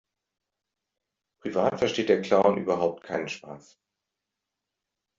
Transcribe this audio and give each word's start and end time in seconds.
Privat 1.43 1.77
versteht 1.77 2.09
der 2.09 2.23
Clown 2.23 2.57
überhaupt 2.57 3.03
keinen 3.03 3.27
Spaß. 3.29 3.77